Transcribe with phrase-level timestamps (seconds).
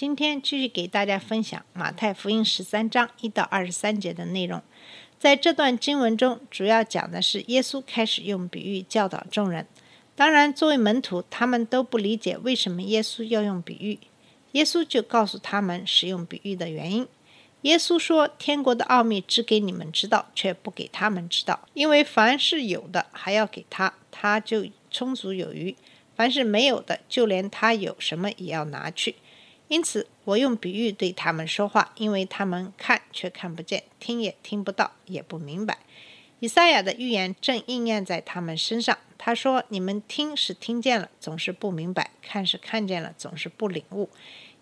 [0.00, 4.62] 今天继续给大家分享马太福音十三章一到二十三节的内容。
[5.18, 9.66] 在这段经文中，主要讲的是耶稣开始用比喻教导众人。
[10.14, 13.98] 当然，作为门徒，他们都不理解为什么耶稣要用比喻。
[14.52, 17.08] 耶稣就告诉他们使用比喻的原因。
[17.62, 25.74] 耶稣说：“天国的奥秘只给你们知道，却不给他们知道，因为凡是有的还要给他，他就充足有余；
[26.14, 29.16] 凡是没有的，就连他有什么也要拿去。
[29.68, 35.78] 因此，我用比喻对他们说话，因为他们看却看不见，听也听不到，也不明白。
[36.40, 38.96] 以赛亚的预言正应验在他们身上。
[39.18, 44.08] 他说：“你们听是听见了，总是不明白；看是看见了，总是不领悟。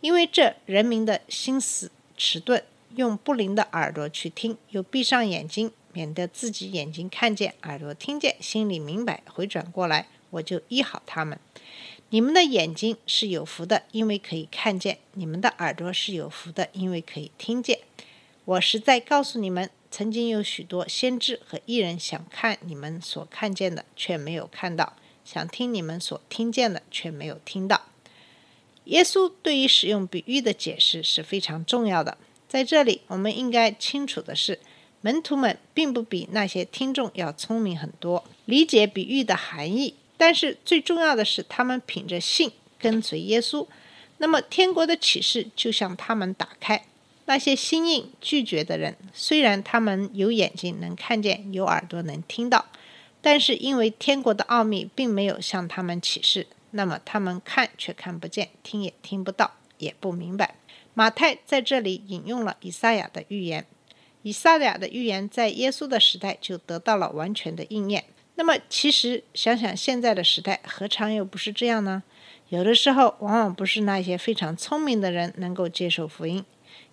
[0.01, 11.39] 因为这人民的心思迟钝，用不灵的耳朵去听，又闭上眼睛，免得自己眼睛看见，耳朵听见，心里明白，回转过来，我就医好他们。
[12.11, 17.81] 你们的眼睛是有福的，因为可以看见；你们的耳朵是有福的，因为可以听见。
[18.45, 27.87] 我实在告诉你们，曾经有许多先知和艺人想看你们所看见的，却没有看到；想听你们所听见的，却没有听到。
[28.85, 32.17] 耶稣对于使用比喻的解释是非常重要的。
[32.49, 34.61] 在这里，我们应该清楚的是，
[35.01, 39.97] 门徒们并不比那些听众要聪明很多，理解比喻的含义。
[40.17, 43.67] 但是最重要的是，他们凭着信跟随耶稣，
[44.19, 46.85] 那么天国的启示就向他们打开。
[47.27, 52.67] 那些心硬拒绝的人，虽然他们有眼睛能看见，有耳朵能听到，
[53.21, 60.55] 但是因为天国的奥秘并没有向他们启示，那么他们看却看不见，听也听不到，也不明白。
[60.95, 63.67] 马太在这里引用了以赛亚的预言，
[64.23, 68.05] 以赛亚的预言在耶稣的时代就得到了完全的应验。
[68.37, 72.03] 那么，其实想想现在的时代，何尝又不是这样呢？
[72.51, 76.45] 有的时候，往往不是那些非常聪明的人能够接受福音，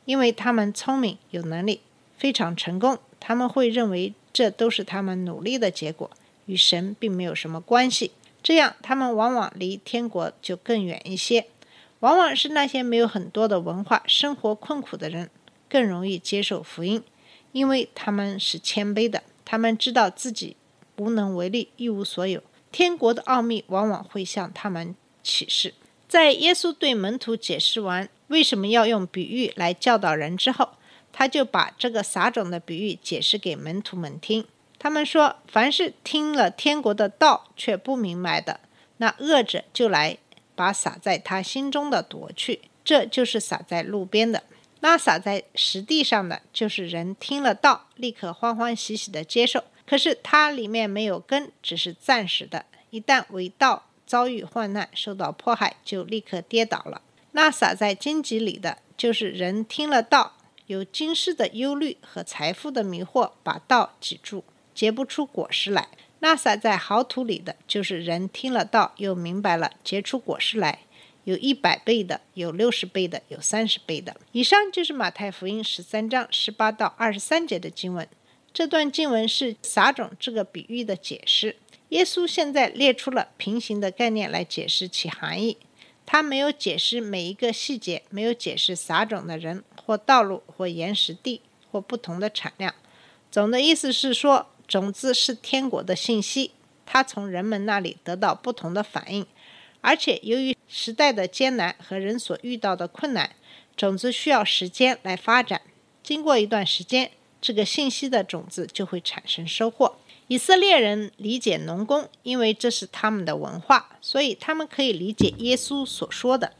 [0.05, 1.81] 因为他们聪明、有能力、
[2.17, 6.09] 非常成功，他们会认为这都是他们努力的结果，
[6.45, 8.11] 与神并没有什么关系。
[8.41, 11.45] 这样，他们往往离天国就更远一些。
[11.99, 15.29] 往往是那些没有很多的文化、生活困苦的人
[15.69, 17.03] 更容易接受福音，
[17.51, 20.57] 因为他们是谦卑的，他们知道自己
[20.97, 22.41] 无能为力、一无所有。
[22.71, 25.73] 天国的奥秘往往会向他们启示。
[26.07, 30.69] 在耶稣对门徒解释完为什么要用比喻来教导人之后，
[31.11, 34.45] 他就把这个撒种的比喻解释给门徒们听。
[34.77, 38.59] 他们说：“凡是听了天国的道却不明白的，
[38.97, 40.17] 那恶者就来。”
[40.55, 44.41] 把撒在他心中的夺去，这就是撒在路边的；
[44.81, 49.63] 那撒在实地上的，就是人听了道，立刻欢欢喜喜的接受。
[49.85, 52.65] 可是它里面没有根，只是暂时的。
[52.89, 57.01] 一旦为道遭遇患难，受到迫害，就立刻跌倒了。
[57.31, 64.43] 那撒在荆棘里的，就是人听了道，有今世的忧虑和财富的迷惑，把道挤住，
[64.75, 65.89] 结不出果实来。
[66.19, 70.79] 那撒在好土里的，就是人听了道，又明白了，结出果实来，
[71.23, 74.15] 有一百倍的，有六十倍的，有三十倍的。
[74.31, 78.07] 以上就是马太福音十三章十八到二十三节的经文。
[78.53, 81.55] 这段经文是撒种这个比喻的解释。
[81.89, 85.57] 耶稣现在列出了平行的概念来解释其含义。
[86.05, 92.73] 他没有解释每一个细节，没有解释撒种的人或道路或岩石地或不同的产量。
[93.31, 94.47] 总的意思是说。
[94.65, 96.51] 种子是天国的信息，
[96.85, 99.27] 它从人们那里得到不同的反应，
[99.81, 103.35] 而且由于时代的艰难和人所遇到的困难，
[103.75, 105.61] 种子需要时间来发展。
[106.01, 107.11] 经过一段时间，
[107.43, 109.97] 这个信息的种子就会产生收获。
[110.29, 116.53] 以色列人理解农工，因为这是他们的文化，所以他们可以理解耶稣所说的。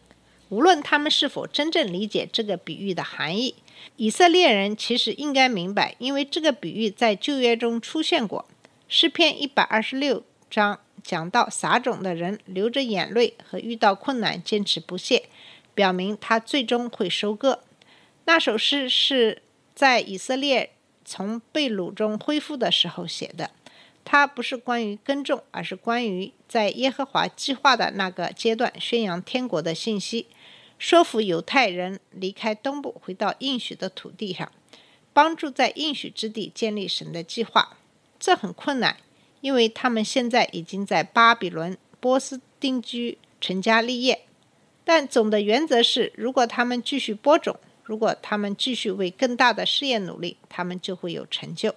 [0.50, 3.56] 无论他们是否真正理解这个比喻的含义。
[3.95, 8.45] 以色列人其实应该明白，因为这个比喻在旧约中出现过。
[8.89, 15.29] 诗篇一百二十六章讲到撒种的人流着眼泪和遇到困难坚持不懈，
[15.74, 17.62] 表明他最终会收割。
[18.25, 19.41] 那首诗是
[19.75, 20.71] 在以色列
[21.03, 23.51] 从被掳中恢复的时候写的，
[24.05, 30.27] 它不是关于耕种，而是关于在耶和华计划的那个阶段宣扬天国的信息。
[30.77, 34.51] 说服犹太人离开东部，回到应许的土地上。
[35.13, 37.77] 帮助在应许之地建立神的计划。
[38.19, 38.97] 这很困难，
[39.41, 44.23] 因为他们现在已经在巴比伦、波斯定居、成家立业。
[44.83, 51.75] 但总的原则是，如果他们继续播种，如果他们继续为更大的事业努力，他们就会有成就。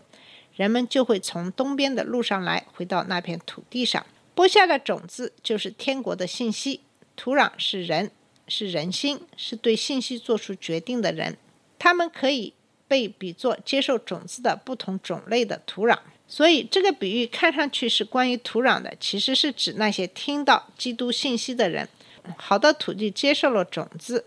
[0.55, 4.07] 人们就会从东边的路上来，回到那片土地上。
[4.35, 6.81] 播下的种子就是天国的信息，
[7.15, 8.11] 土壤是人，
[8.49, 11.37] 是人心，是对信息做出决定的人。
[11.79, 12.55] 他们可以
[12.89, 15.99] 被比作接受种子的不同种类的土壤。
[16.29, 21.89] 所以，这个比喻看上去是关于土壤的，其实是指那些听到基督信息的人。
[22.37, 24.25] 好的土地接受了种子，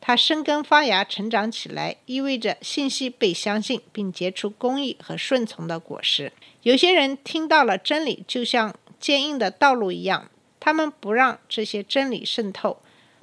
[0.00, 6.32] 它生根发芽、成长起来，意味着信息被相信，并结出公义和顺从的果实。
[6.62, 12.78] 有些人听到了真理，就像坚硬的道路一样，他们不让这些真理渗透。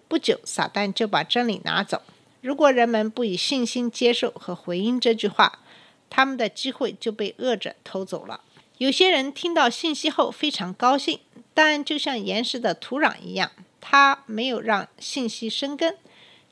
[0.07, 2.03] 不久，撒旦就把真理拿走。
[2.41, 5.59] 如果人们不以信心接受和回应这句话，
[6.09, 8.41] 他们的机会就被恶者偷走了。
[8.77, 11.19] 有些人听到信息后非常高兴，
[11.53, 13.51] 但就像岩石的土壤一样。
[13.81, 15.97] 他没有让信息生根，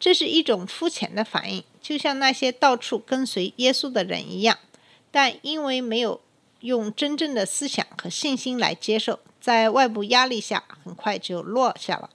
[0.04, 4.60] 这是一种肤浅的反应，就像那些到处跟随耶稣的人一样。
[5.12, 6.20] 但因为没有
[6.60, 12.10] 用真正的思想和信心来接受，在外部压力下很快就落下了。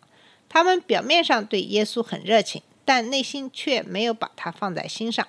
[0.50, 5.26] 他们表面上对耶稣很热情，但内心却没有把他放在心上。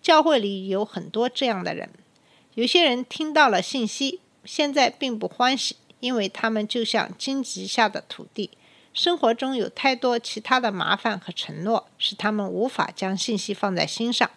[0.00, 1.90] 教会里有很多这样的人。
[2.54, 8.48] 有些人听到了信息，现在并不欢喜，因为他们就像荆棘下的土地。
[8.98, 14.28] 生活中有太多其他的麻烦和承诺，使他们无法将信息放在心上。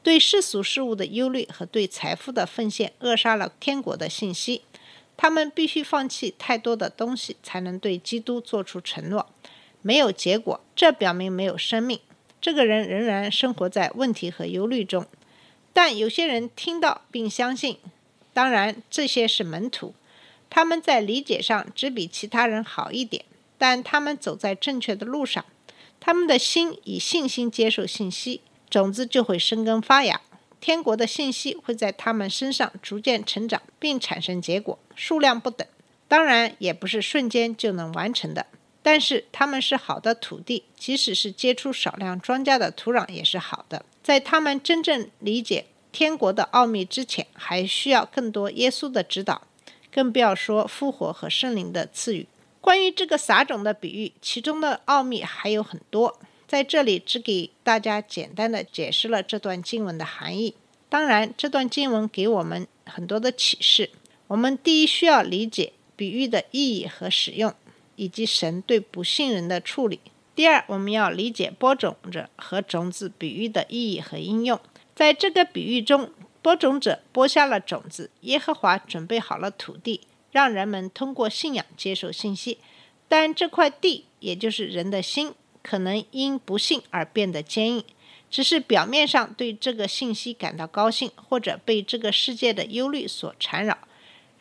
[0.00, 4.62] 对世俗事物的忧虑和对财富的奉献扼杀了天国的信息。
[5.16, 9.28] 他们必须放弃太多的东西，才能对基督做出承诺。
[9.82, 11.98] 没有结果，这表明没有生命。
[12.40, 15.04] 这个人仍然生活在问题和忧虑中。
[15.72, 17.78] 但有些人听到并相信，
[18.32, 19.94] 当然这些是门徒，
[20.48, 23.24] 他们在理解上只比其他人好一点。
[23.58, 25.44] 但他们走在正确的路上，
[25.98, 30.20] 他们的心以信心接受信息，种子就会生根发芽。
[30.60, 35.66] 天国的信息会在他们身上逐渐成长，并产生结果，数量不等，
[36.08, 38.46] 当然也不是瞬间就能完成的。
[38.82, 43.84] 但是他们是好的土地，即使是结出少量庄稼的土壤也是好的。
[44.02, 49.42] 在他们真正理解天国的奥秘之前，还需要更多耶稣的指导，
[49.92, 52.26] 更不要说复活和圣灵的赐予。
[52.66, 56.18] 关于这个撒种的比喻，其中的奥秘还有很多，
[56.48, 60.56] 在这里只给大家简单的解释了这段经文的含义。
[60.88, 63.90] 当然，这段经文给我们很多的启示。
[64.26, 67.54] 我们第一需要理解比喻的意义和使用，
[67.94, 70.00] 以及神对不信人的处理。
[70.34, 74.58] 第二，我们要理解播种者和种子比喻的意义和应用。
[74.96, 76.10] 在这个比喻中，
[76.42, 80.00] 播种者播下了种子，耶和华准备好了土地。
[80.36, 82.58] 让人们通过信仰接受信息，
[83.08, 87.84] 但这块地，也就是人的心，可能因不信而变得坚硬，
[88.30, 93.78] 只是表面上对这个信息感到高兴，或者被这个世界的忧虑所缠绕。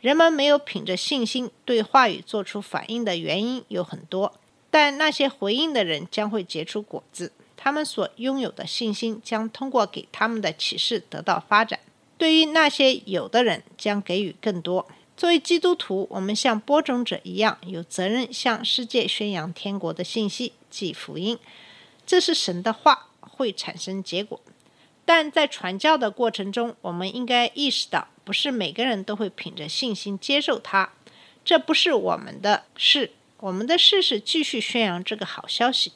[0.02, 4.34] 人们没有凭着信心对话语做出反应的原因有很多，
[4.70, 11.80] 但那些回应的人将会结出果子，他们所拥有的信心将通过给他们的启示得到发展。
[12.18, 14.86] 对于那些有的人，将给予更多。
[15.18, 21.40] 作为基督徒，我们像播种者一样，有责任向世界宣扬天国的信息，即福音。
[22.06, 24.42] 这是神的话，会产生结果。
[25.06, 30.92] 但在传教的过程中，我们应该意识到，不是每个人都会凭着信心接受它。
[31.46, 35.94] 这不是我们的事，我们的事是继续宣扬这个好消息。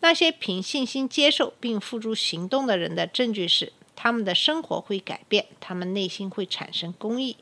[0.00, 7.36] 那些凭信心接受并付诸行动的人的证据是，他们的生活会改变，他们内心会产生公义。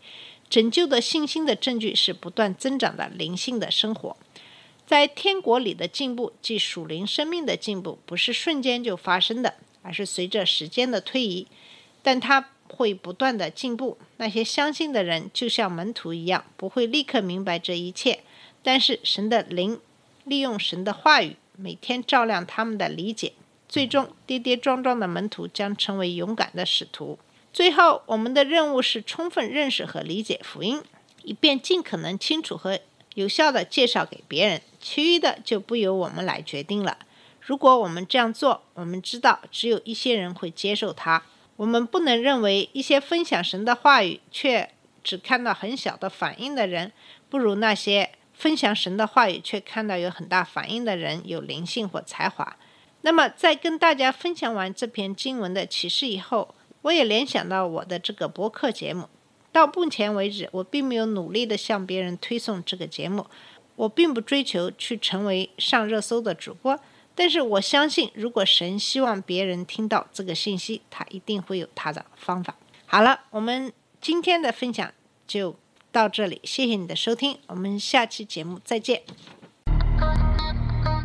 [0.53, 4.15] 拯救的信心的证据是不断增长的灵性的生活，
[4.87, 11.47] 在天国里的进步，即属灵生命的进步，不是瞬间就发生的，而是随着时间的推移，
[12.03, 13.97] 但它会不断的进步。
[14.19, 18.21] 那些相信的人就像门徒一样，不会立刻明白这一切，
[18.63, 19.81] 但是神的灵
[20.25, 23.33] 利用神的话语，每天照亮他们的理解，
[23.67, 27.19] 最终跌跌撞撞的门徒将成为勇敢的使徒。
[27.53, 30.83] 最后，我们的任务是充分认识和理解福音，
[31.23, 32.79] 以便尽可能清楚和
[33.15, 34.63] 有效地介绍给别人。
[34.81, 36.97] 其余的就不由我们来决定了。
[37.41, 41.23] 如果我们这样做，我们知道只有一些人会接受它。
[41.57, 44.71] 我们不能认为一些分享神的话语却
[45.05, 46.91] 只看到很小的反应的人，
[47.29, 52.57] 不如那些分享神的话语却看到有很大反应的人有灵性或才华。
[53.03, 59.09] 那么，在跟大家分享完这篇经文的启示以后，我也联想到我的这个博客节目。
[59.51, 63.27] 到目前为止，我并没有努力的向别人推送这个节目，
[63.77, 66.79] 我并不追求去成为上热搜的主播。
[67.15, 72.57] 但是我相信，如果神希望别人听到这个信息，他一定会有他的方法。
[72.87, 73.71] 好了，我们
[74.01, 74.91] 今天的分享
[75.27, 75.55] 就
[75.91, 79.03] 到这里，谢谢你的收听，我们下期节目再见。